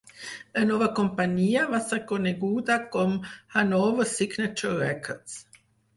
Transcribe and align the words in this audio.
La 0.53 0.61
nova 0.69 0.85
companyia 0.99 1.67
va 1.73 1.81
ser 1.89 1.99
coneguda 2.11 2.77
com 2.97 3.13
Hannover-Signature 3.57 4.73
Records. 4.81 5.37